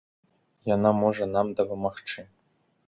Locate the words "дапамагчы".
1.61-2.21